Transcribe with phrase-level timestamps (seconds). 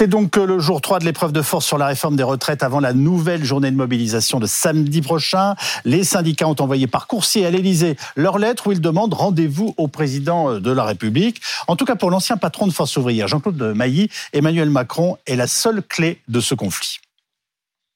[0.00, 2.80] C'est donc le jour 3 de l'épreuve de force sur la réforme des retraites avant
[2.80, 5.56] la nouvelle journée de mobilisation de samedi prochain.
[5.84, 9.88] Les syndicats ont envoyé par coursier à l'Elysée leur lettre où ils demandent rendez-vous au
[9.88, 11.42] président de la République.
[11.68, 15.46] En tout cas, pour l'ancien patron de Force ouvrière, Jean-Claude Mailly, Emmanuel Macron est la
[15.46, 16.96] seule clé de ce conflit.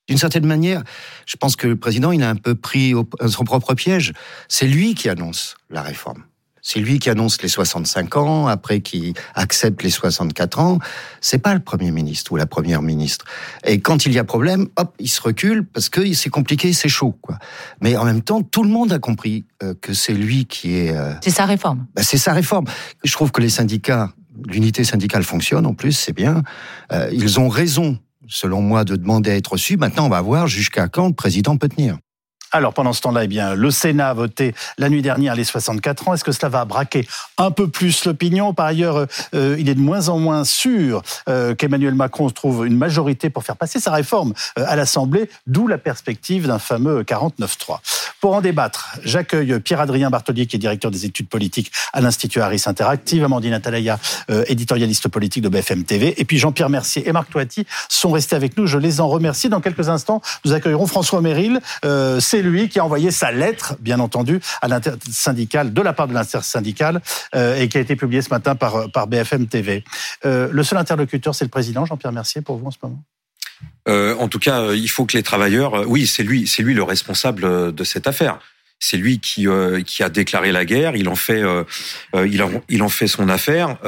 [0.07, 0.83] D'une certaine manière,
[1.25, 2.93] je pense que le président, il a un peu pris
[3.27, 4.13] son propre piège.
[4.49, 6.23] C'est lui qui annonce la réforme.
[6.67, 10.79] C'est lui qui annonce les 65 ans, après qui accepte les 64 ans.
[11.21, 13.27] C'est pas le Premier ministre ou la Première ministre.
[13.67, 16.89] Et quand il y a problème, hop, il se recule parce que c'est compliqué, c'est
[16.89, 17.39] chaud, quoi.
[17.83, 20.97] Mais en même temps, tout le monde a compris euh, que c'est lui qui est.
[20.97, 21.87] Euh, c'est sa réforme.
[21.95, 22.65] Bah, c'est sa réforme.
[23.05, 24.11] Je trouve que les syndicats,
[24.47, 26.43] l'unité syndicale fonctionne en plus, c'est bien.
[26.93, 29.77] Euh, ils ont raison selon moi, de demander à être reçu.
[29.77, 31.99] Maintenant, on va voir jusqu'à quand le président peut tenir.
[32.55, 36.07] Alors pendant ce temps-là, eh bien, le Sénat a voté la nuit dernière les 64
[36.07, 36.15] ans.
[36.15, 37.05] Est-ce que cela va braquer
[37.37, 38.55] un peu plus l'opinion?
[38.55, 42.77] Par ailleurs, euh, il est de moins en moins sûr euh, qu'Emmanuel Macron trouve une
[42.77, 47.81] majorité pour faire passer sa réforme euh, à l'Assemblée, d'où la perspective d'un fameux 49-3.
[48.21, 52.63] Pour en débattre, j'accueille Pierre-Adrien Bartolier, qui est directeur des études politiques à l'Institut Harris
[52.67, 53.99] Interactive, Amandine Atalaya,
[54.47, 58.57] éditorialiste politique de BFM TV, et puis Jean-Pierre Mercier et Marc Toiti sont restés avec
[58.57, 58.67] nous.
[58.67, 59.49] Je les en remercie.
[59.51, 61.61] Dans quelques instants, nous accueillerons François Méril.
[62.45, 67.01] Lui qui a envoyé sa lettre, bien entendu, à l'intersyndicale, de la part de l'intersyndicale,
[67.35, 69.85] euh, et qui a été publiée ce matin par, par BFM TV.
[70.25, 73.03] Euh, le seul interlocuteur, c'est le président, Jean-Pierre Mercier, pour vous en ce moment?
[73.89, 76.83] Euh, En tout cas, il faut que les travailleurs, oui, c'est lui, c'est lui le
[76.83, 78.39] responsable de cette affaire
[78.85, 80.95] c'est lui qui euh, qui a déclaré la guerre.
[80.95, 81.65] Il en fait euh,
[82.15, 82.29] euh,
[82.69, 83.79] il en fait son affaire.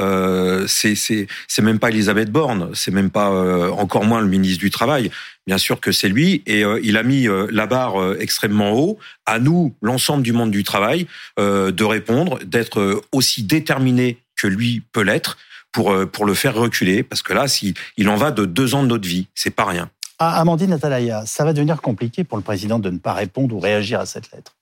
[0.67, 3.29] c'est c'est même pas Elisabeth Borne, c'est même pas
[3.71, 5.11] encore moins le ministre du travail.
[5.45, 8.97] Bien sûr que c'est lui et il a mis la barre extrêmement haut.
[9.25, 15.03] À nous, l'ensemble du monde du travail, de répondre, d'être aussi déterminé que lui peut
[15.03, 15.37] l'être
[15.71, 17.03] pour pour le faire reculer.
[17.03, 19.65] Parce que là, si il en va de deux ans de notre vie, c'est pas
[19.65, 19.89] rien.
[20.19, 23.59] Ah, Amandine Atalaya, ça va devenir compliqué pour le président de ne pas répondre ou
[23.59, 24.56] réagir à cette lettre.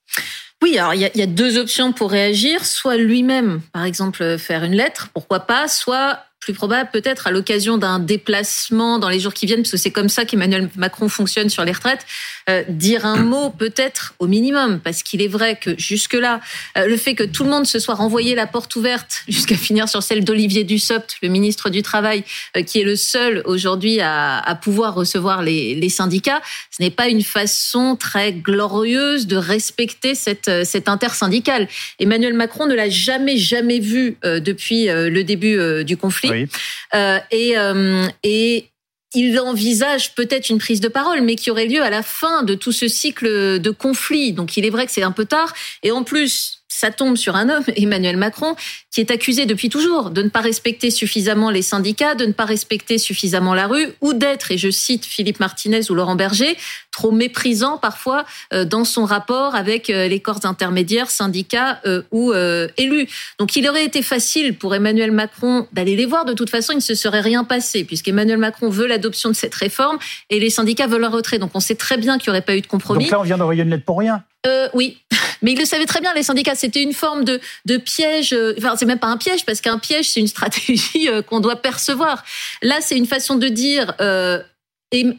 [0.61, 2.65] Oui, alors il y, a, deux options pour réagir.
[2.65, 7.77] Soit lui-même, par exemple, faire une lettre, pourquoi pas, soit plus probable peut-être à l'occasion
[7.77, 11.49] d'un déplacement dans les jours qui viennent, parce que c'est comme ça qu'Emmanuel Macron fonctionne
[11.49, 12.05] sur les retraites,
[12.49, 16.41] euh, dire un mot peut-être au minimum, parce qu'il est vrai que jusque-là,
[16.77, 19.89] euh, le fait que tout le monde se soit renvoyé la porte ouverte jusqu'à finir
[19.89, 22.23] sur celle d'Olivier Dussopt, le ministre du Travail,
[22.55, 26.41] euh, qui est le seul aujourd'hui à, à, pouvoir recevoir les, les syndicats,
[26.71, 31.67] ce n'est pas une façon très glorieuse de respecter cette, cette intersyndicale.
[31.99, 36.47] Emmanuel Macron ne l'a jamais, jamais vu depuis le début du conflit.
[36.93, 38.69] Euh, et, euh, et
[39.15, 42.53] il envisage peut-être une prise de parole, mais qui aurait lieu à la fin de
[42.53, 44.33] tout ce cycle de conflit.
[44.33, 45.53] Donc il est vrai que c'est un peu tard.
[45.83, 48.55] Et en plus, ça tombe sur un homme, Emmanuel Macron,
[48.91, 52.45] qui est accusé depuis toujours de ne pas respecter suffisamment les syndicats, de ne pas
[52.45, 56.57] respecter suffisamment la rue, ou d'être, et je cite Philippe Martinez ou Laurent Berger,
[56.91, 62.33] trop méprisant parfois euh, dans son rapport avec euh, les corps intermédiaires, syndicats euh, ou
[62.77, 63.07] élus.
[63.39, 66.25] Donc il aurait été facile pour Emmanuel Macron d'aller les voir.
[66.25, 69.55] De toute façon, il ne se serait rien passé, puisqu'Emmanuel Macron veut l'adoption de cette
[69.55, 69.97] réforme
[70.29, 71.39] et les syndicats veulent un retrait.
[71.39, 73.05] Donc on sait très bien qu'il n'y aurait pas eu de compromis.
[73.05, 74.97] Donc là, on vient d'envoyer une lettre pour rien euh, oui,
[75.41, 76.55] mais ils le savaient très bien, les syndicats.
[76.55, 78.33] C'était une forme de, de piège.
[78.33, 81.39] Euh, enfin, c'est même pas un piège, parce qu'un piège, c'est une stratégie euh, qu'on
[81.39, 82.23] doit percevoir.
[82.61, 83.93] Là, c'est une façon de dire.
[84.01, 84.41] Euh,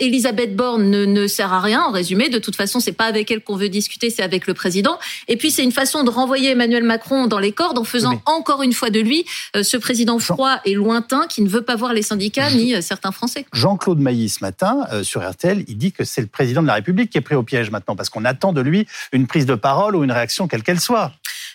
[0.00, 2.28] Elisabeth Borne ne, sert à rien, en résumé.
[2.28, 4.98] De toute façon, c'est pas avec elle qu'on veut discuter, c'est avec le président.
[5.28, 8.62] Et puis, c'est une façon de renvoyer Emmanuel Macron dans les cordes en faisant encore
[8.62, 11.92] une fois de lui euh, ce président froid et lointain qui ne veut pas voir
[11.92, 13.46] les syndicats ni euh, certains Français.
[13.52, 16.74] Jean-Claude Mailly, ce matin, euh, sur RTL, il dit que c'est le président de la
[16.74, 19.54] République qui est pris au piège maintenant, parce qu'on attend de lui une prise de
[19.54, 21.12] parole ou une réaction, quelle qu'elle soit.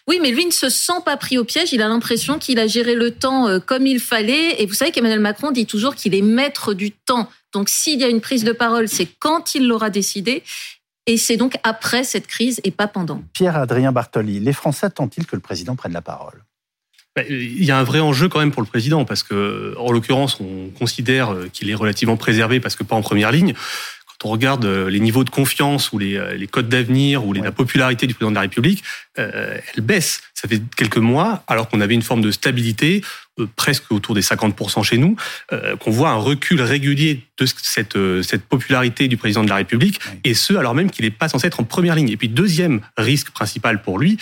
[0.07, 1.73] Oui, mais lui ne se sent pas pris au piège.
[1.73, 4.59] Il a l'impression qu'il a géré le temps comme il fallait.
[4.59, 7.29] Et vous savez qu'Emmanuel Macron dit toujours qu'il est maître du temps.
[7.53, 10.43] Donc s'il y a une prise de parole, c'est quand il l'aura décidé.
[11.07, 13.23] Et c'est donc après cette crise et pas pendant.
[13.33, 16.43] Pierre-Adrien Bartoli, les Français attendent-ils que le président prenne la parole?
[17.15, 19.91] Bah, il y a un vrai enjeu quand même pour le président parce que, en
[19.91, 23.53] l'occurrence, on considère qu'il est relativement préservé parce que pas en première ligne
[24.23, 27.51] on regarde euh, les niveaux de confiance ou les, euh, les codes d'avenir ou la
[27.51, 28.83] popularité du président de la République,
[29.19, 30.21] euh, elle baisse.
[30.33, 33.01] Ça fait quelques mois, alors qu'on avait une forme de stabilité,
[33.55, 35.15] presque autour des 50% chez nous,
[35.79, 40.33] qu'on voit un recul régulier de cette, cette popularité du président de la République, et
[40.33, 42.09] ce, alors même qu'il n'est pas censé être en première ligne.
[42.09, 44.17] Et puis, deuxième risque principal pour lui,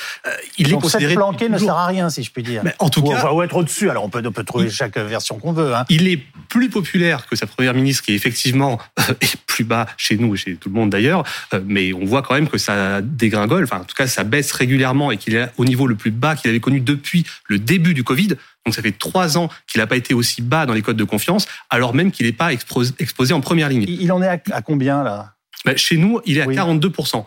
[0.57, 1.15] il est considéré...
[1.15, 2.61] planqué ne sert à rien, si je puis dire.
[2.63, 3.31] Mais en tout cas...
[3.31, 5.75] Ou être au-dessus, alors on peut, on peut trouver chaque version qu'on veut.
[5.75, 5.85] Hein.
[5.89, 8.79] Il est plus populaire que sa première ministre, qui effectivement
[9.21, 11.23] est plus bas chez nous et chez tout le monde d'ailleurs,
[11.53, 14.51] euh, mais on voit quand même que ça dégringole, enfin en tout cas ça baisse
[14.51, 17.94] régulièrement et qu'il est au niveau le plus bas qu'il avait connu depuis le début
[17.94, 18.35] du Covid.
[18.65, 21.03] Donc ça fait trois ans qu'il n'a pas été aussi bas dans les codes de
[21.03, 23.85] confiance, alors même qu'il n'est pas exposé en première ligne.
[23.88, 25.33] Il en est à, combien là?
[25.65, 27.25] Ben, Chez nous, il est à 42%.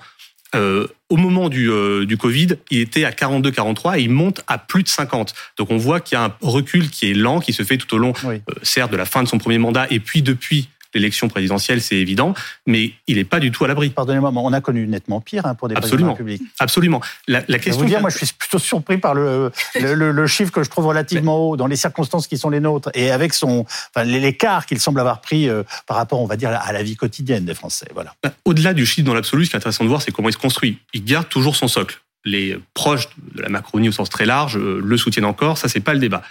[0.55, 4.58] Euh, au moment du, euh, du Covid, il était à 42-43 et il monte à
[4.58, 5.34] plus de 50.
[5.56, 7.94] Donc on voit qu'il y a un recul qui est lent, qui se fait tout
[7.94, 11.29] au long, euh, certes, de la fin de son premier mandat et puis depuis l'élection
[11.29, 12.35] présidentielle, c'est évident,
[12.67, 13.91] mais il n'est pas du tout à l'abri.
[13.91, 16.15] Pardonnez-moi, mais on a connu nettement pire hein, pour des Absolument.
[16.15, 16.43] présidents publics.
[16.59, 17.00] Absolument.
[17.29, 17.83] La, la question.
[17.83, 19.50] vous dire, moi, je suis plutôt surpris par le,
[19.81, 22.91] le, le, chiffre que je trouve relativement haut dans les circonstances qui sont les nôtres
[22.94, 26.50] et avec son, enfin, l'écart qu'il semble avoir pris euh, par rapport, on va dire,
[26.50, 27.87] à la vie quotidienne des Français.
[27.95, 28.15] Voilà.
[28.23, 30.35] Bah, au-delà du chiffre dans l'absolu, ce qui est intéressant de voir, c'est comment il
[30.35, 30.79] se construit.
[30.95, 32.00] Il garde toujours son socle.
[32.25, 35.59] Les proches de la Macronie au sens très large euh, le soutiennent encore.
[35.59, 36.23] Ça, c'est pas le débat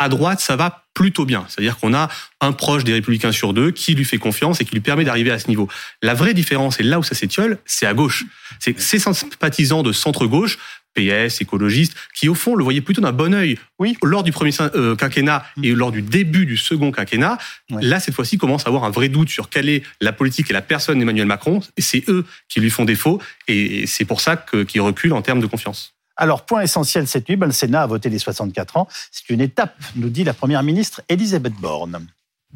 [0.00, 1.44] à droite, ça va plutôt bien.
[1.48, 2.08] C'est-à-dire qu'on a
[2.40, 5.30] un proche des Républicains sur deux qui lui fait confiance et qui lui permet d'arriver
[5.30, 5.68] à ce niveau.
[6.02, 8.24] La vraie différence, et là où ça s'étiole, c'est à gauche.
[8.58, 10.58] C'est ces sympathisants de centre-gauche,
[10.94, 13.58] PS, écologistes, qui au fond le voyaient plutôt d'un bon œil.
[13.78, 13.96] Oui.
[14.02, 17.38] Lors du premier euh, quinquennat et lors du début du second quinquennat,
[17.68, 20.54] là cette fois-ci commence à avoir un vrai doute sur quelle est la politique et
[20.54, 21.60] la personne d'Emmanuel Macron.
[21.76, 25.40] Et c'est eux qui lui font défaut et c'est pour ça qu'il recule en termes
[25.40, 25.94] de confiance.
[26.20, 28.86] Alors, point essentiel cette nuit, ben, le Sénat a voté les 64 ans.
[29.10, 32.06] C'est une étape, nous dit la Première ministre Elisabeth Borne.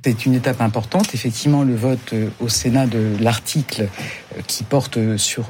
[0.04, 1.14] C'est une étape importante.
[1.14, 3.88] Effectivement, le vote euh, au Sénat de l'article
[4.36, 5.46] euh, qui porte euh, sur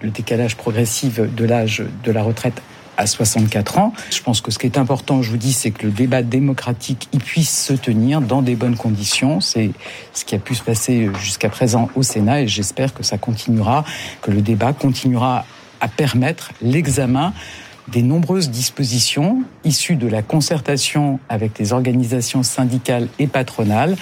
[0.00, 2.62] le décalage progressif de l'âge de la retraite
[2.96, 3.92] à 64 ans.
[4.10, 7.08] Je pense que ce qui est important, je vous dis, c'est que le débat démocratique
[7.12, 9.42] y puisse se tenir dans des bonnes conditions.
[9.42, 9.72] C'est
[10.14, 13.84] ce qui a pu se passer jusqu'à présent au Sénat et j'espère que ça continuera,
[14.22, 15.44] que le débat continuera
[15.82, 17.34] à permettre l'examen
[17.88, 23.96] des nombreuses dispositions issues de la concertation avec les organisations syndicales et patronales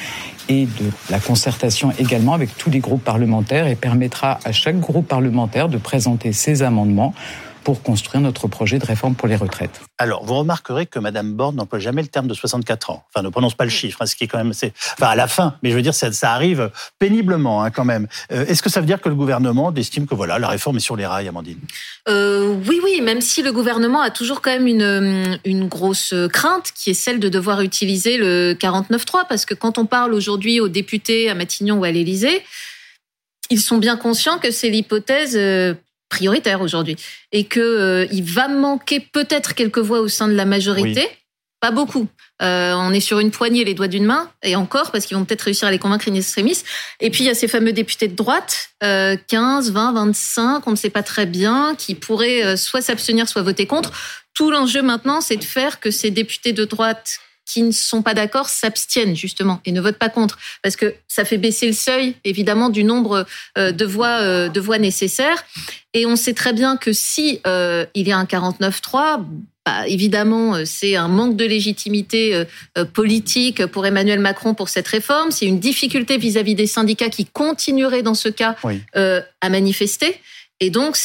[0.48, 5.08] et de la concertation également avec tous les groupes parlementaires et permettra à chaque groupe
[5.08, 7.14] parlementaire de présenter ses amendements
[7.64, 9.80] pour construire notre projet de réforme pour les retraites.
[9.98, 13.04] Alors, vous remarquerez que Mme Borne n'emploie jamais le terme de 64 ans.
[13.08, 14.52] Enfin, ne prononce pas le chiffre, hein, ce qui est quand même...
[14.52, 17.84] C'est, enfin, à la fin, mais je veux dire, ça, ça arrive péniblement hein, quand
[17.84, 18.08] même.
[18.32, 20.80] Euh, est-ce que ça veut dire que le gouvernement estime que voilà, la réforme est
[20.80, 21.58] sur les rails, Amandine?
[22.08, 26.72] Euh, Oui, oui, même si le gouvernement a toujours quand même une, une grosse crainte,
[26.74, 30.68] qui est celle de devoir utiliser le 49.3, parce que quand on parle aujourd'hui aux
[30.68, 32.42] députés à Matignon ou à l'Élysée,
[33.50, 35.74] ils sont bien conscients que c'est l'hypothèse euh,
[36.10, 36.96] prioritaire aujourd'hui
[37.32, 41.08] et que euh, il va manquer peut-être quelques voix au sein de la majorité.
[41.60, 42.08] Pas beaucoup.
[42.40, 45.26] Euh, on est sur une poignée, les doigts d'une main, et encore, parce qu'ils vont
[45.26, 46.62] peut-être réussir à les convaincre in extremis.
[47.00, 50.70] Et puis, il y a ces fameux députés de droite, euh, 15, 20, 25, on
[50.70, 53.92] ne sait pas très bien, qui pourraient euh, soit s'abstenir, soit voter contre.
[54.32, 57.18] Tout l'enjeu maintenant, c'est de faire que ces députés de droite
[57.52, 61.24] qui ne sont pas d'accord s'abstiennent justement et ne votent pas contre parce que ça
[61.24, 63.26] fait baisser le seuil évidemment du nombre
[63.58, 65.44] euh, de voix euh, de voix nécessaires
[65.92, 69.24] et on sait très bien que si euh, il y a un 49-3
[69.66, 72.44] bah, évidemment, c'est un manque de légitimité
[72.94, 75.30] politique pour Emmanuel Macron pour cette réforme.
[75.30, 78.56] C'est une difficulté vis-à-vis des syndicats qui continueraient dans ce cas
[78.94, 80.18] à manifester.
[80.60, 80.96] Et donc,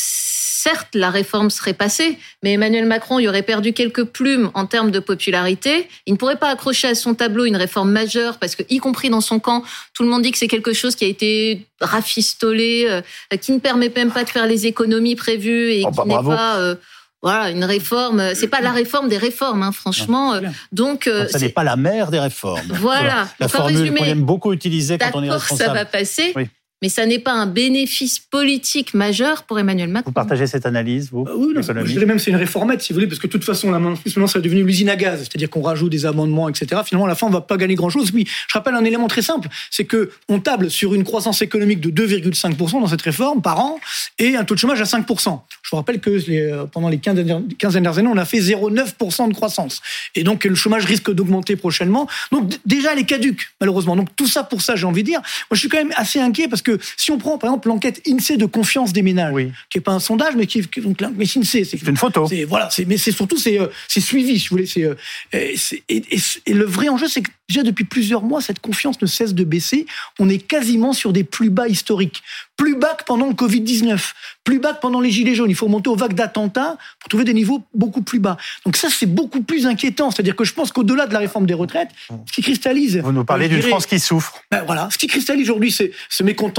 [0.65, 4.89] certes, la réforme serait passée, mais Emmanuel Macron y aurait perdu quelques plumes en termes
[4.89, 5.87] de popularité.
[6.07, 9.11] Il ne pourrait pas accrocher à son tableau une réforme majeure parce que, y compris
[9.11, 9.63] dans son camp,
[9.93, 13.01] tout le monde dit que c'est quelque chose qui a été rafistolé, euh,
[13.37, 16.35] qui ne permet même pas de faire les économies prévues et oh, qui bah, n'est
[16.35, 16.75] pas euh,
[17.21, 18.33] voilà, une réforme.
[18.33, 20.33] C'est pas la réforme des réformes, hein, franchement.
[20.71, 22.71] Donc, euh, ça n'est pas la mère des réformes.
[22.79, 23.27] Voilà.
[23.39, 25.69] La formule qu'on aime beaucoup utiliser quand on est responsable.
[25.69, 26.33] ça va passer.
[26.35, 26.47] Oui
[26.81, 30.09] mais ça n'est pas un bénéfice politique majeur pour Emmanuel Macron.
[30.09, 32.97] Vous partagez cette analyse, vous bah Oui, je dirais même c'est une réformette, si vous
[32.97, 35.49] voulez, parce que de toute façon, la maintenant, ça est devenu l'usine à gaz, c'est-à-dire
[35.49, 36.81] qu'on rajoute des amendements, etc.
[36.85, 38.11] Finalement, à la fin, on va pas gagner grand-chose.
[38.11, 41.79] Puis, je rappelle un élément très simple, c'est que on table sur une croissance économique
[41.79, 43.79] de 2,5% dans cette réforme par an
[44.19, 45.39] et un taux de chômage à 5%.
[45.63, 49.33] Je vous rappelle que euh, pendant les 15 dernières années, on a fait 0,9% de
[49.33, 49.81] croissance.
[50.15, 52.07] Et donc, le chômage risque d'augmenter prochainement.
[52.31, 53.95] Donc, déjà, elle est caduque, malheureusement.
[53.95, 55.19] Donc, tout ça pour ça, j'ai envie de dire.
[55.19, 56.64] Moi, je suis quand même assez inquiet parce que
[56.97, 59.33] si on prend par exemple l'enquête INSEE de confiance des ménages,
[59.69, 62.27] qui est pas un sondage, mais qui, donc mais INSEE, c'est une photo.
[62.47, 64.65] Voilà, mais c'est surtout c'est euh, c'est suivi, si vous voulez.
[64.65, 64.95] C'est euh,
[65.33, 65.55] et,
[65.89, 69.43] et, le vrai enjeu, c'est que déjà depuis plusieurs mois, cette confiance ne cesse de
[69.43, 69.85] baisser.
[70.19, 72.23] On est quasiment sur des plus bas historiques
[72.57, 73.99] plus bas que pendant le Covid-19,
[74.43, 75.49] plus bas que pendant les Gilets jaunes.
[75.49, 78.37] Il faut monter aux vagues d'attentats pour trouver des niveaux beaucoup plus bas.
[78.65, 80.11] Donc ça, c'est beaucoup plus inquiétant.
[80.11, 82.97] C'est-à-dire que je pense qu'au-delà de la réforme des retraites, ce qui cristallise...
[82.97, 84.41] Vous nous parlez d'une France qui souffre.
[84.51, 86.54] Ben voilà, ce qui cristallise aujourd'hui, c'est ce mécontentement.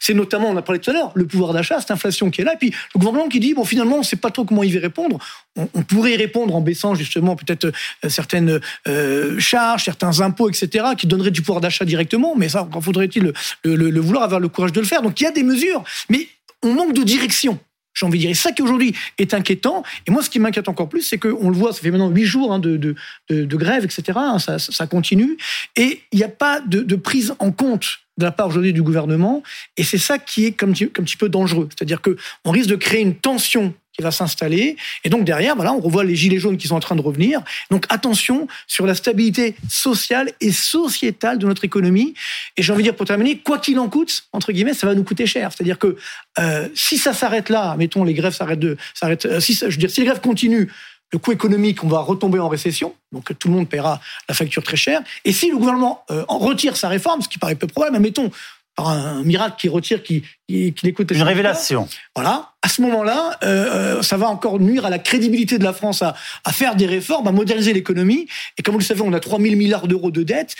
[0.00, 2.44] C'est notamment, on a parlé tout à l'heure, le pouvoir d'achat, cette inflation qui est
[2.44, 4.62] là, et puis le gouvernement qui dit, bon, finalement, on ne sait pas trop comment
[4.62, 5.18] il va répondre.
[5.56, 10.86] On, pourrait y répondre en baissant justement peut-être euh, certaines euh, charges, certains impôts, etc.,
[10.98, 13.32] qui donneraient du pouvoir d'achat directement, mais ça, encore faudrait-il
[13.64, 15.02] le, vouloir, avoir le courage de le faire.
[15.02, 16.28] Donc il y a des mesures, mais
[16.62, 17.58] on manque de direction.
[17.92, 18.30] j'ai envie de dire.
[18.30, 19.84] Et ça qui aujourd'hui est inquiétant.
[20.06, 22.24] Et moi, ce qui m'inquiète encore plus, c'est qu'on le voit, ça fait maintenant huit
[22.24, 22.96] jours hein, de,
[23.28, 24.02] grève, etc.
[24.16, 25.36] Hein, ça, continue.
[25.76, 29.42] Et il n'y a pas de, prise en compte de la part aujourd'hui du gouvernement.
[29.76, 31.68] Et c'est ça qui est comme, petit peu dangereux.
[31.76, 34.76] C'est-à-dire qu'on risque de créer une tension qui va s'installer.
[35.04, 37.42] Et donc derrière, voilà, on revoit les gilets jaunes qui sont en train de revenir.
[37.70, 42.14] Donc attention sur la stabilité sociale et sociétale de notre économie.
[42.56, 44.94] Et j'ai envie de dire pour terminer, quoi qu'il en coûte, entre guillemets, ça va
[44.94, 45.52] nous coûter cher.
[45.52, 45.96] C'est-à-dire que
[46.38, 49.76] euh, si ça s'arrête là, mettons les grèves s'arrêtent de, s'arrêtent, euh, si je veux
[49.76, 50.66] dire, si les grèves continuent,
[51.14, 54.64] le coût économique, on va retomber en récession, donc tout le monde paiera la facture
[54.64, 55.00] très chère.
[55.24, 58.32] Et si le gouvernement euh, en retire sa réforme, ce qui paraît peu probable, mettons
[58.74, 61.88] par un miracle qui retire, qui, qui, qui Une révélation.
[62.16, 62.50] Voilà.
[62.62, 66.02] À ce moment-là, euh, euh, ça va encore nuire à la crédibilité de la France
[66.02, 68.26] à, à faire des réformes, à moderniser l'économie.
[68.58, 70.56] Et comme vous le savez, on a 3 000 milliards d'euros de dette.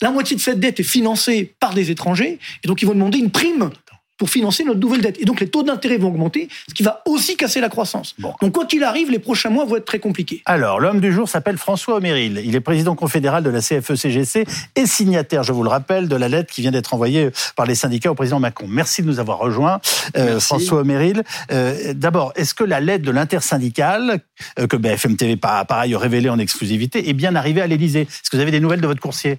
[0.00, 2.38] La moitié de cette dette est financée par des étrangers.
[2.62, 3.70] Et donc, ils vont demander une prime
[4.18, 5.20] pour financer notre nouvelle dette.
[5.20, 8.14] Et donc les taux d'intérêt vont augmenter, ce qui va aussi casser la croissance.
[8.18, 10.42] Donc quoi qu'il arrive, les prochains mois vont être très compliqués.
[10.46, 12.40] Alors, l'homme du jour s'appelle François Oméril.
[12.44, 14.44] Il est président confédéral de la CFE-CGC e
[14.76, 17.74] et signataire, je vous le rappelle, de la lettre qui vient d'être envoyée par les
[17.74, 18.66] syndicats au président Macron.
[18.68, 19.80] Merci de nous avoir rejoints,
[20.16, 21.22] euh, François Oméril.
[21.52, 24.20] Euh, D'abord, est-ce que la lettre de l'intersyndicale,
[24.58, 28.02] euh, que BFM TV par, par ailleurs révélée en exclusivité, est bien arrivée à l'Élysée?
[28.02, 29.38] Est-ce que vous avez des nouvelles de votre coursier?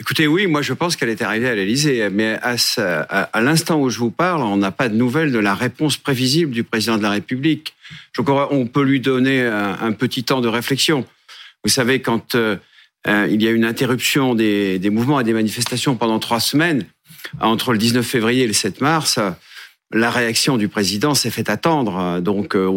[0.00, 3.90] Écoutez, oui, moi je pense qu'elle est arrivée à l'Elysée, mais à, à, l'instant où
[3.90, 7.02] je vous parle, on n'a pas de nouvelles de la réponse prévisible du président de
[7.02, 7.74] la République.
[8.12, 11.06] Je crois on peut lui donner un, petit temps de réflexion.
[11.62, 12.56] Vous savez, quand euh,
[13.06, 16.84] euh, il y a une interruption des, des, mouvements et des manifestations pendant trois semaines,
[17.40, 19.20] entre le 19 février et le 7 mars,
[19.94, 22.20] la réaction du président s'est fait attendre.
[22.20, 22.68] Donc, euh,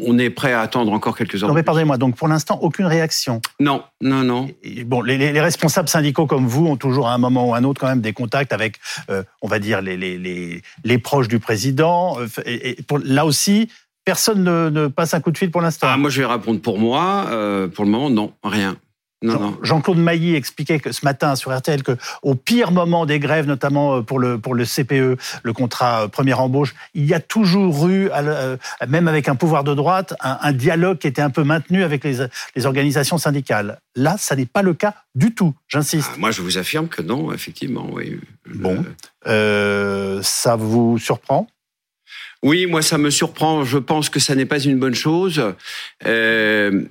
[0.00, 1.48] on est prêt à attendre encore quelques heures.
[1.48, 1.98] Non, mais pardonnez-moi.
[1.98, 3.42] Donc, pour l'instant, aucune réaction.
[3.60, 4.48] Non, non, non.
[4.86, 7.80] bon, les, responsables syndicaux comme vous ont toujours à un moment ou à un autre
[7.80, 8.78] quand même des contacts avec,
[9.10, 12.16] euh, on va dire, les, les, proches du président.
[12.18, 13.68] Euh, et, là aussi,
[14.06, 15.88] personne ne, passe un coup de fil pour l'instant.
[15.90, 17.26] Ah, moi, je vais répondre pour moi.
[17.74, 18.76] pour le moment, non, rien.
[19.62, 23.96] Jean-Claude Mailly expliquait que ce matin sur RTL que au pire moment des grèves, notamment
[23.96, 27.88] euh, pour le pour le CPE, le contrat euh, première embauche, il y a toujours
[27.88, 28.56] eu, euh,
[28.88, 32.26] même avec un pouvoir de droite, un, dialogue qui était un peu maintenu avec les,
[32.54, 33.80] les organisations syndicales.
[33.94, 35.54] Là, ça n'est pas le cas du tout.
[35.68, 36.10] J'insiste.
[36.14, 37.88] Ah, moi, je vous affirme que non, effectivement.
[37.92, 38.18] Oui.
[38.46, 38.84] Bon,
[39.24, 41.48] ça vous surprend?
[42.42, 43.64] Oui, moi ça me surprend.
[43.64, 45.54] Je pense que ça n'est pas une bonne chose.
[46.04, 46.88] le,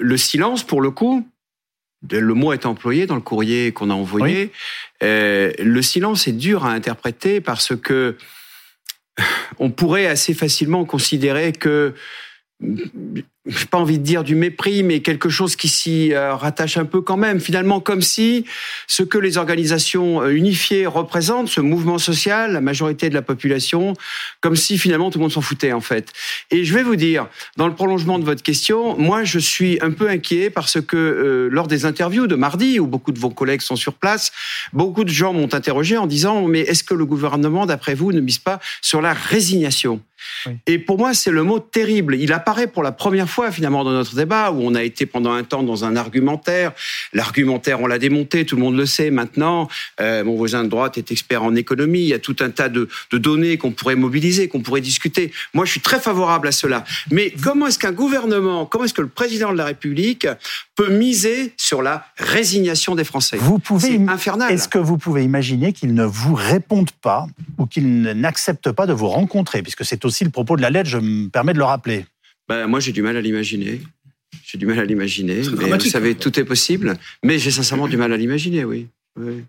[0.00, 1.26] le, silence, pour le coup,
[2.10, 4.50] le mot est employé dans le courrier qu'on a envoyé.
[5.02, 8.16] Euh, le silence est dur à interpréter parce que
[9.58, 11.94] on pourrait assez facilement considérer que
[13.44, 16.84] j'ai pas envie de dire du mépris, mais quelque chose qui s'y euh, rattache un
[16.84, 17.40] peu quand même.
[17.40, 18.44] Finalement, comme si
[18.86, 23.94] ce que les organisations euh, unifiées représentent, ce mouvement social, la majorité de la population,
[24.40, 26.12] comme si finalement tout le monde s'en foutait en fait.
[26.52, 27.26] Et je vais vous dire,
[27.56, 31.48] dans le prolongement de votre question, moi je suis un peu inquiet parce que euh,
[31.50, 34.30] lors des interviews de mardi, où beaucoup de vos collègues sont sur place,
[34.72, 38.20] beaucoup de gens m'ont interrogé en disant mais est-ce que le gouvernement, d'après vous, ne
[38.20, 40.00] mise pas sur la résignation?
[40.66, 42.16] Et pour moi, c'est le mot terrible.
[42.16, 45.32] Il apparaît pour la première fois finalement dans notre débat où on a été pendant
[45.32, 46.72] un temps dans un argumentaire.
[47.12, 49.68] L'argumentaire, on l'a démonté, tout le monde le sait maintenant.
[50.00, 52.00] Euh, mon voisin de droite est expert en économie.
[52.00, 55.32] Il y a tout un tas de, de données qu'on pourrait mobiliser, qu'on pourrait discuter.
[55.54, 56.84] Moi, je suis très favorable à cela.
[57.10, 60.26] Mais comment est-ce qu'un gouvernement, comment est-ce que le président de la République
[60.76, 63.36] peut miser sur la résignation des Français?
[63.38, 64.52] Vous pouvez infernal.
[64.52, 67.26] Est-ce que vous pouvez imaginer qu'ils ne vous répondent pas
[67.58, 70.88] ou qu'ils n'acceptent pas de vous rencontrer, puisque c'est aussi le propos de la lettre.
[70.88, 72.04] Je me permets de le rappeler.
[72.48, 73.80] Ben, moi, j'ai du mal à l'imaginer.
[74.44, 75.42] J'ai du mal à l'imaginer.
[75.58, 76.96] Mais vous savez, tout est possible.
[77.22, 78.88] Mais j'ai sincèrement du mal à l'imaginer, oui.
[79.18, 79.44] oui.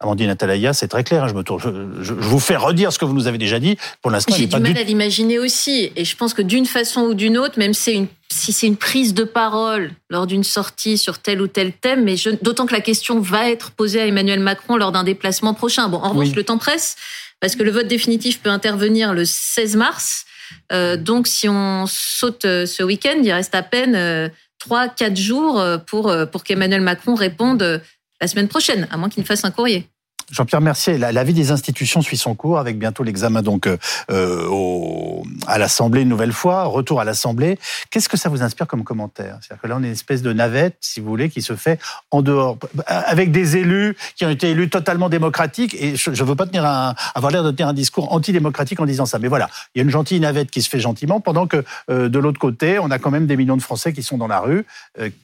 [0.00, 1.24] Amandine Atalaya, c'est très clair.
[1.24, 3.76] Hein, je, me tourne, je, vous fais redire ce que vous nous avez déjà dit.
[4.00, 5.90] Pour l'instant, j'ai du mal à l'imaginer aussi.
[5.96, 9.24] Et je pense que d'une façon ou d'une autre, même si c'est une prise de
[9.24, 13.50] parole lors d'une sortie sur tel ou tel thème, mais d'autant que la question va
[13.50, 15.88] être posée à Emmanuel Macron lors d'un déplacement prochain.
[15.88, 16.96] Bon, en revanche, le temps presse
[17.40, 20.24] parce que le vote définitif peut intervenir le 16 mars.
[20.72, 24.28] Euh, donc, si on saute euh, ce week-end, il reste à peine euh,
[24.58, 27.80] trois, quatre jours pour, pour qu'Emmanuel Macron réponde
[28.20, 29.88] la semaine prochaine, à moins qu'il ne fasse un courrier.
[30.30, 33.78] Jean-Pierre Mercier, la, vie des institutions suit son cours avec bientôt l'examen donc euh,
[34.10, 37.58] euh, au, à l'Assemblée une nouvelle fois, retour à l'Assemblée.
[37.90, 39.38] Qu'est-ce que ça vous inspire comme commentaire?
[39.40, 41.80] C'est-à-dire que là, on est une espèce de navette, si vous voulez, qui se fait
[42.10, 45.74] en dehors, avec des élus qui ont été élus totalement démocratiques.
[45.74, 48.86] Et je ne veux pas tenir un, avoir l'air de tenir un discours antidémocratique en
[48.86, 49.18] disant ça.
[49.18, 52.08] Mais voilà, il y a une gentille navette qui se fait gentiment, pendant que euh,
[52.10, 54.40] de l'autre côté, on a quand même des millions de Français qui sont dans la
[54.40, 54.66] rue.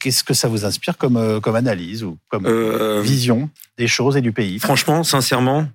[0.00, 2.48] Qu'est-ce que ça vous inspire comme, comme analyse ou comme
[3.02, 4.58] vision des choses et du pays?
[4.58, 5.66] Franchement, sincèrement,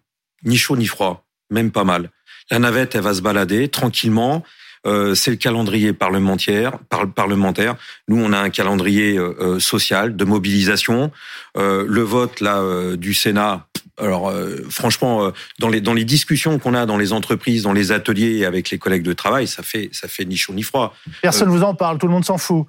[0.44, 2.12] ni chaud ni froid, même pas mal.
[2.52, 4.44] La navette, elle va se balader tranquillement.
[4.88, 6.80] Euh, c'est le calendrier parlementaire.
[7.16, 7.76] parlementaire.
[8.08, 11.12] Nous, on a un calendrier euh, euh, social de mobilisation.
[11.56, 12.64] le vote là
[12.96, 13.68] du Sénat.
[13.98, 14.32] Alors,
[14.70, 18.70] franchement, dans les dans les discussions qu'on a dans les entreprises, dans les ateliers avec
[18.70, 20.96] les collègues de travail, ça fait ça fait ni chaud ni froid.
[21.22, 22.66] Personne vous en parle, tout le monde s'en fout.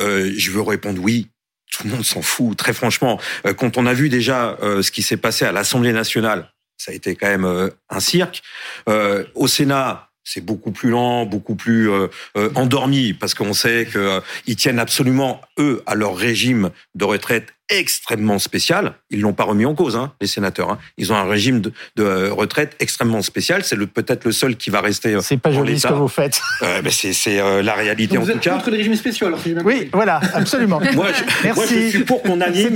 [0.00, 1.28] je veux répondre oui.
[1.70, 3.20] Tout le monde s'en fout, très franchement.
[3.56, 7.14] Quand on a vu déjà ce qui s'est passé à l'Assemblée nationale, ça a été
[7.14, 8.42] quand même un cirque.
[8.86, 13.98] au Sénat, c'est beaucoup plus lent, beaucoup plus euh, euh, endormi, parce qu'on sait qu'ils
[14.00, 14.20] euh,
[14.56, 18.94] tiennent absolument, eux, à leur régime de retraite extrêmement spécial.
[19.10, 20.70] Ils l'ont pas remis en cause, hein, les sénateurs.
[20.70, 20.78] Hein.
[20.98, 23.64] Ils ont un régime de, de retraite extrêmement spécial.
[23.64, 25.18] C'est peut-être le seul qui va rester.
[25.22, 26.40] C'est pas joli ce que vous faites.
[26.62, 28.54] Euh, mais c'est la réalité Donc en vous tout êtes cas.
[28.54, 30.80] contre les régimes spéciaux alors Oui, voilà, absolument.
[30.94, 31.52] moi, je, Merci.
[31.54, 32.74] moi, je suis pour qu'on aligne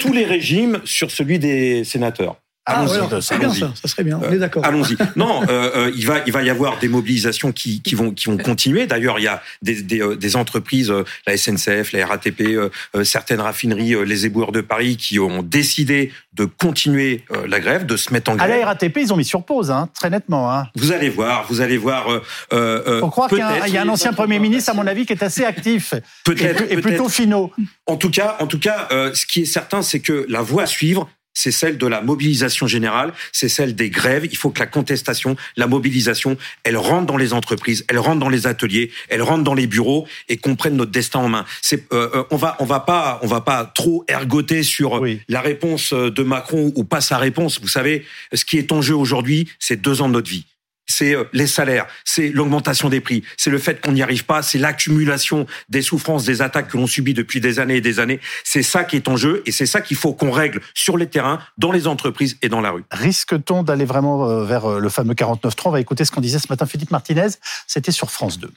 [0.00, 2.36] tous les régimes sur celui des sénateurs.
[2.70, 3.58] Ah, Allons-y, bien allons-y.
[3.60, 4.64] ça, ça serait bien, on est d'accord.
[4.64, 4.96] Allons-y.
[5.16, 8.26] Non, euh, euh, il va il va y avoir des mobilisations qui, qui vont qui
[8.26, 8.86] vont continuer.
[8.86, 12.70] D'ailleurs, il y a des des, euh, des entreprises, euh, la SNCF, la RATP, euh,
[12.96, 17.58] euh, certaines raffineries, euh, les éboueurs de Paris, qui ont décidé de continuer euh, la
[17.60, 18.60] grève, de se mettre en À grève.
[18.60, 20.52] la RATP, ils ont mis sur pause, hein, très nettement.
[20.52, 20.68] Hein.
[20.76, 22.10] Vous allez voir, vous allez voir.
[22.10, 22.20] Euh,
[22.52, 24.70] euh, Faut croire qu'il y a un, peut-être- il y a un ancien Premier ministre,
[24.70, 27.10] à mon avis, qui est assez actif et, Peut-être, et plutôt peut-être.
[27.10, 27.52] finaux.
[27.86, 30.62] En tout cas, en tout cas, euh, ce qui est certain, c'est que la voie
[30.62, 31.08] à suivre,
[31.40, 34.26] c'est celle de la mobilisation générale, c'est celle des grèves.
[34.30, 38.28] Il faut que la contestation, la mobilisation, elle rentre dans les entreprises, elle rentre dans
[38.28, 41.46] les ateliers, elle rentre dans les bureaux et qu'on prenne notre destin en main.
[41.62, 45.20] C'est, euh, euh, on va, on va pas, on va pas trop ergoter sur Oui.
[45.28, 47.58] la réponse de Macron ou pas sa réponse.
[47.60, 48.04] Vous savez,
[48.34, 50.44] ce qui est en jeu aujourd'hui, c'est deux ans de notre vie.
[50.90, 54.42] C'est euh, les salaires, c'est l'augmentation des prix, c'est le fait qu'on n'y arrive pas,
[54.42, 58.18] c'est l'accumulation des souffrances, des attaques que l'on subit depuis des années et des années.
[58.44, 61.06] C'est ça qui est en jeu et c'est ça qu'il faut qu'on règle sur les
[61.06, 62.84] terrains, dans les entreprises et dans la rue.
[62.90, 66.38] Risque-t-on d'aller vraiment euh, vers euh, le fameux 49.3 On va écouter ce qu'on disait
[66.40, 67.28] ce matin Philippe Martinez.
[67.68, 68.50] C'était sur France 2.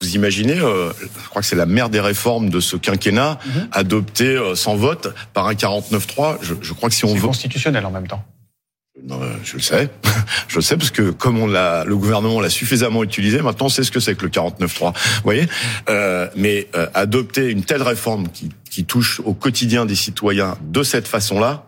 [0.00, 3.68] Vous imaginez, euh, je crois que c'est la mère des réformes de ce quinquennat, Mhm.
[3.72, 6.38] adoptée euh, sans vote par un 49-3.
[6.42, 8.24] Je, je crois que si on C'est vote, constitutionnel en même temps.
[9.04, 9.90] Non, euh, je le sais,
[10.48, 13.70] je le sais parce que comme on l'a, le gouvernement l'a suffisamment utilisé, maintenant on
[13.70, 14.92] sait ce que c'est que le 49.3.
[14.92, 15.46] Vous voyez,
[15.88, 20.82] euh, mais euh, adopter une telle réforme qui, qui touche au quotidien des citoyens de
[20.82, 21.64] cette façon-là,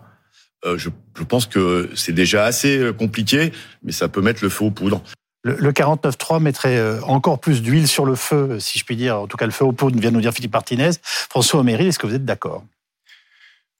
[0.65, 3.51] euh, je, je pense que c'est déjà assez euh, compliqué,
[3.83, 5.01] mais ça peut mettre le feu aux poudres.
[5.43, 9.21] Le, le 49.3 mettrait euh, encore plus d'huile sur le feu, si je puis dire.
[9.21, 10.91] En tout cas, le feu au pot vient nous dire Philippe Martinez.
[11.03, 12.63] François Oméry, est-ce que vous êtes d'accord?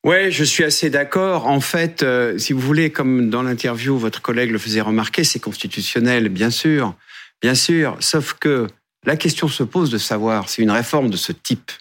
[0.03, 1.45] Ouais, je suis assez d'accord.
[1.45, 5.39] En fait, euh, si vous voulez, comme dans l'interview, votre collègue le faisait remarquer, c'est
[5.39, 6.95] constitutionnel, bien sûr,
[7.41, 7.97] bien sûr.
[7.99, 8.65] Sauf que
[9.05, 11.71] la question se pose de savoir si une réforme de ce type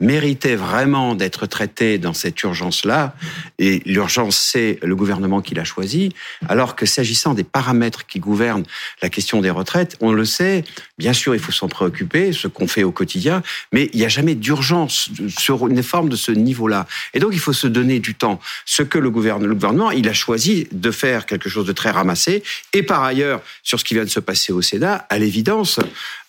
[0.00, 3.14] méritait vraiment d'être traitée dans cette urgence-là,
[3.58, 6.12] et l'urgence, c'est le gouvernement qui l'a choisi,
[6.48, 8.64] alors que s'agissant des paramètres qui gouvernent
[9.02, 10.64] la question des retraites, on le sait,
[10.98, 14.08] bien sûr, il faut s'en préoccuper, ce qu'on fait au quotidien, mais il n'y a
[14.08, 16.86] jamais d'urgence sur une réforme de ce niveau-là.
[17.14, 18.40] Et donc, il faut se donner du temps.
[18.64, 22.42] Ce que le gouvernement, il a choisi de faire quelque chose de très ramassé.
[22.72, 25.80] Et par ailleurs, sur ce qui vient de se passer au Sénat, à l'évidence,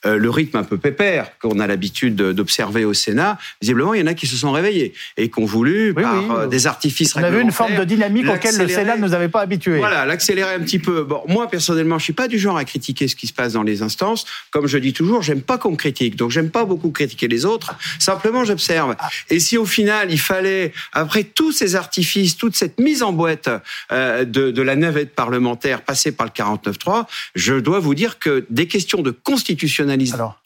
[0.06, 4.08] le rythme un peu pépère qu'on a l'habitude d'observer au Sénat, visiblement, il y en
[4.08, 6.30] a qui se sont réveillés et qui ont voulu, Oui, par oui.
[6.32, 8.68] euh, des artifices On avait une forme de dynamique auquel le.
[8.68, 9.78] Sénat ne nous avait pas habitués.
[9.78, 11.04] voilà, l'accélérer un petit peu.
[11.04, 13.64] Bon, moi personnellement, je suis pas du genre à critiquer ce qui se passe dans
[13.64, 14.26] les instances.
[14.50, 17.46] Comme je dis toujours, j'aime pas qu'on me critique, donc j'aime pas beaucoup critiquer les
[17.46, 17.76] autres.
[18.00, 18.96] Simplement, j'observe.
[19.30, 23.50] Et si au final, il fallait, après tous ces artifices, toute cette mise en boîte
[23.92, 28.46] euh, de, de la navette parlementaire passée par le 49.3, je dois vous dire que
[28.50, 29.91] des questions de constitutionnalité.
[30.14, 30.40] Alors.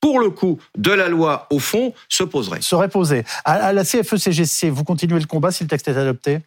[0.00, 2.60] Pour le coup, de la loi au fond se poseraient.
[2.60, 3.24] Serait posé.
[3.44, 6.40] À, la CFE-CGC, vous continuez le combat si le texte est adopté?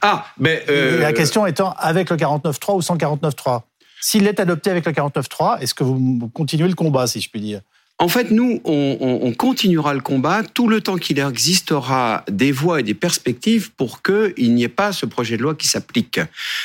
[0.00, 3.62] Ah, mais euh, La question étant avec le 49.3 ou sans 49.3.
[4.00, 7.40] S'il est adopté avec le 49.3, est-ce que vous continuez le combat, si je puis
[7.40, 7.62] dire?
[8.02, 12.50] En fait, nous, on, on- on continuera le combat tout le temps qu'il existera des
[12.50, 16.18] voies et des perspectives pour qu'il n'y ait pas ce projet de loi qui s'applique.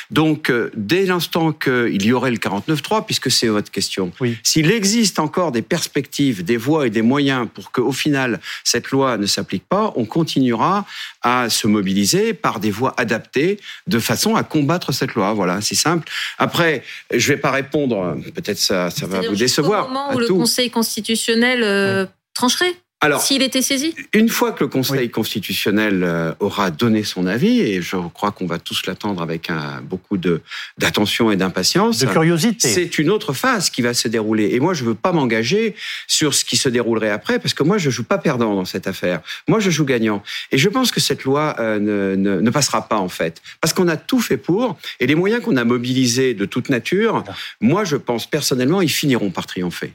[0.10, 4.36] Donc, euh, dès l'instant qu'il y aurait le 49.3, puisque c'est votre question, Oui.
[4.41, 9.17] s'il existe encore des perspectives, des voies et des moyens pour qu'au final, cette loi
[9.19, 10.88] ne s'applique pas, on continuera
[11.21, 15.34] à se mobiliser par des voies adaptées de façon à combattre cette loi.
[15.34, 16.10] Voilà, c'est simple.
[16.39, 16.82] Après,
[17.13, 19.88] je vais pas répondre, peut-être ça, ça va vous décevoir.
[19.89, 20.38] moment à où le tout.
[20.38, 26.34] Conseil constitutionnel euh, trancherait Alors, s'il était saisi Une fois que le Conseil constitutionnel euh,
[26.40, 30.42] aura donné son avis, et je crois qu'on va tous l'attendre avec un, beaucoup de
[30.78, 32.68] d'attention et d'impatience, De curiosité.
[32.68, 34.50] c'est une autre phase qui va se dérouler.
[34.54, 35.76] Et moi, je veux pas m'engager
[36.08, 38.88] sur ce qui se déroulerait après, parce que moi, je joue pas perdant dans cette
[38.88, 39.22] affaire.
[39.48, 40.24] Moi, je joue gagnant.
[40.52, 43.42] Et je pense que cette loi euh, ne, ne, ne passera pas, en fait.
[43.62, 47.24] Parce qu'on a tout fait pour, et les moyens qu'on a mobilisés de toute nature,
[47.62, 49.94] moi, je pense personnellement, ils finiront par triompher.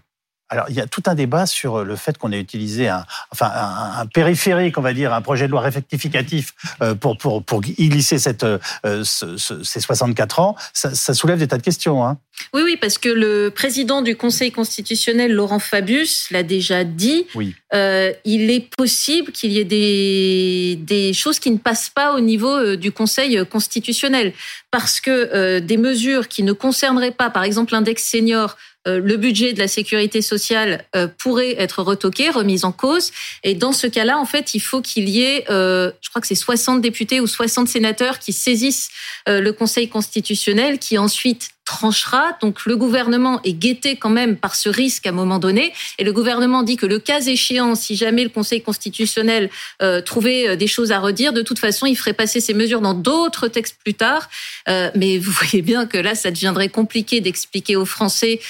[0.53, 3.51] Alors, il y a tout un débat sur le fait qu'on ait utilisé un, enfin,
[3.55, 7.63] un, un périphérique, on va dire, un projet de loi rectificatif euh, pour, pour, pour
[7.67, 8.59] y glisser cette, euh,
[9.03, 10.55] ce- ce- ces 64 ans.
[10.75, 12.05] Ça, ça soulève des tas de questions.
[12.05, 12.19] Hein.
[12.53, 17.25] Oui, oui, parce que le président du Conseil constitutionnel, Laurent Fabius, l'a déjà dit.
[17.35, 17.55] Oui.
[17.73, 22.21] Euh, il est possible qu'il y ait des, des choses qui ne passent pas au
[22.21, 24.35] niveau du Conseil constitutionnel.
[24.71, 29.53] Parce que euh, des mesures qui ne concerneraient pas, par exemple, l'index senior, le budget
[29.53, 33.13] de la sécurité sociale euh, pourraient être retoquées, remises en cause.
[33.45, 36.27] Et dans ce cas-là, en fait, il faut qu'il y ait, euh, je crois que
[36.27, 38.91] c'est 60 députés ou 60 sénateurs qui saisissent
[39.29, 42.37] euh, le Conseil constitutionnel, qui ensuite tranchera.
[42.41, 45.73] Donc le gouvernement est guetté quand même par ce risque à un moment donné.
[45.99, 50.49] Et le gouvernement dit que le cas échéant, si jamais le Conseil constitutionnel euh, trouvait
[50.49, 53.49] euh, des choses à redire, de toute façon, il ferait passer ces mesures dans d'autres
[53.49, 54.29] textes plus tard.
[54.69, 58.41] Euh, mais vous voyez bien que là, ça deviendrait compliqué d'expliquer aux Français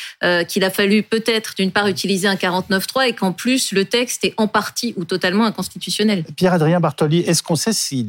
[0.49, 4.35] qu'il a fallu peut-être, d'une part, utiliser un 49.3 et qu'en plus, le texte est
[4.37, 6.25] en partie ou totalement inconstitutionnel.
[6.37, 8.05] Pierre-Adrien Bartoli, est-ce qu'on sait si,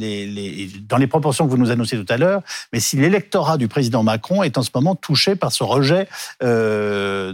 [0.87, 4.03] dans les proportions que vous nous annoncez tout à l'heure, mais si l'électorat du président
[4.03, 6.07] Macron est en ce moment touché par ce rejet
[6.41, 7.33] euh,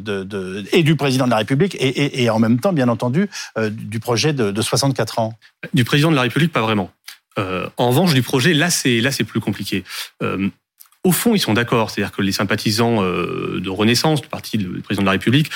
[0.72, 4.34] et du président de la République et, en même temps, bien entendu, euh, du projet
[4.34, 5.38] de, de 64 ans
[5.74, 6.92] Du président de la République, pas vraiment.
[7.38, 9.84] Euh, en revanche, du projet, là, c'est là, c'est plus compliqué.
[11.06, 15.04] Au fond, ils sont d'accord, c'est-à-dire que les sympathisants de Renaissance, du parti du président
[15.04, 15.50] de la République,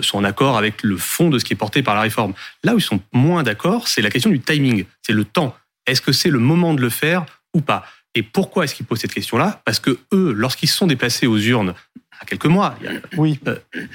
[0.00, 2.32] sont en accord avec le fond de ce qui est porté par la réforme.
[2.64, 5.54] Là où ils sont moins d'accord, c'est la question du timing, c'est le temps.
[5.86, 7.84] Est-ce que c'est le moment de le faire ou pas?
[8.16, 9.60] Et pourquoi est-ce qu'ils posent cette question-là?
[9.66, 11.74] Parce que eux, lorsqu'ils sont déplacés aux urnes
[12.20, 12.78] à quelques mois,
[13.16, 13.38] Oui.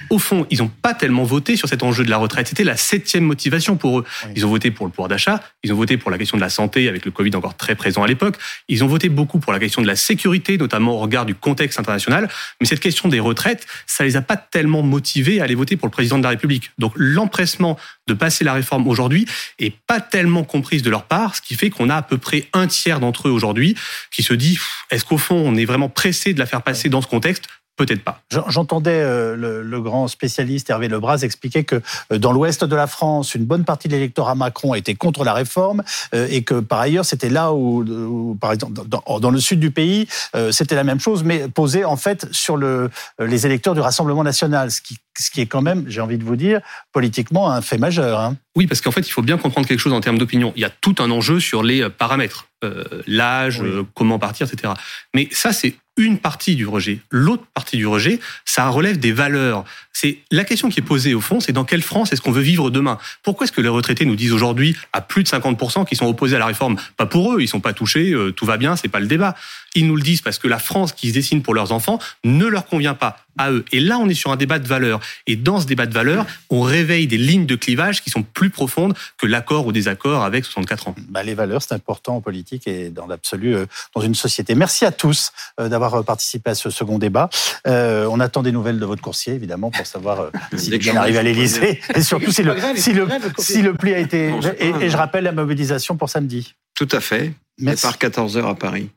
[0.09, 2.47] au fond, ils n'ont pas tellement voté sur cet enjeu de la retraite.
[2.47, 4.05] C'était la septième motivation pour eux.
[4.25, 4.31] Oui.
[4.35, 6.49] Ils ont voté pour le pouvoir d'achat, ils ont voté pour la question de la
[6.49, 9.59] santé avec le Covid encore très présent à l'époque, ils ont voté beaucoup pour la
[9.59, 12.29] question de la sécurité, notamment au regard du contexte international.
[12.59, 15.87] Mais cette question des retraites, ça les a pas tellement motivés à aller voter pour
[15.87, 16.71] le président de la République.
[16.77, 19.25] Donc l'empressement de passer la réforme aujourd'hui
[19.59, 22.47] est pas tellement comprise de leur part, ce qui fait qu'on a à peu près
[22.53, 23.75] un tiers d'entre eux aujourd'hui
[24.11, 27.01] qui se dit est-ce qu'au fond on est vraiment pressé de la faire passer dans
[27.01, 27.47] ce contexte
[27.85, 28.21] Peut-être pas.
[28.31, 32.75] J'en- J'entendais euh, le, le grand spécialiste Hervé Lebras expliquer que euh, dans l'ouest de
[32.75, 36.59] la France, une bonne partie de l'électorat Macron était contre la réforme euh, et que
[36.59, 40.07] par ailleurs, c'était là où, où, par exemple, dans, dans le sud du pays,
[40.51, 42.89] c'était la même chose, mais posée en fait sur le,
[43.19, 46.23] les électeurs du Rassemblement national, ce qui, ce qui est quand même, j'ai envie de
[46.23, 48.19] vous dire, politiquement un fait majeur.
[48.19, 48.35] Hein.
[48.55, 50.53] Oui, parce qu'en fait, il faut bien comprendre quelque chose en termes d'opinion.
[50.55, 53.69] Il y a tout un enjeu sur les paramètres, euh, l'âge, Oui.
[53.69, 54.73] euh, comment partir, etc.
[55.13, 56.99] Mais ça, c'est une partie du rejet.
[57.09, 59.65] L'autre partie du rejet, ça relève des valeurs.
[59.91, 62.41] C'est la question qui est posée au fond, c'est dans quelle France est-ce qu'on veut
[62.41, 62.97] vivre demain?
[63.23, 66.37] Pourquoi est-ce que les retraités nous disent aujourd'hui à plus de 50% qu'ils sont opposés
[66.37, 66.77] à la réforme?
[66.97, 69.35] Pas pour eux, ils sont pas touchés, euh, tout va bien, c'est pas le débat.
[69.75, 72.45] Ils nous le disent parce que la France qui se dessine pour leurs enfants ne
[72.45, 73.63] leur convient pas à eux.
[73.71, 74.99] Et là, on est sur un débat de valeurs.
[75.27, 78.49] Et dans ce débat de valeurs, on réveille des lignes de clivage qui sont plus
[78.49, 80.95] profondes que l'accord ou désaccord avec 64 ans.
[81.09, 84.55] Bah, les valeurs, c'est important en politique et dans l'absolu euh, dans une société.
[84.55, 87.29] Merci à tous euh, d'avoir euh, participé à ce second débat.
[87.67, 90.79] Euh, on attend des nouvelles de votre coursier, évidemment, pour savoir euh, s'il Dès est
[90.79, 93.07] que bien arrivé à l'Élysée et surtout si le, si le,
[93.37, 94.33] si le pli a été.
[94.59, 96.53] Et, je rappelle la mobilisation pour samedi.
[96.75, 97.33] Tout à fait.
[97.59, 97.85] Merci.
[97.85, 98.89] Et par 14 heures à Paris.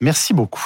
[0.00, 0.62] Merci beaucoup.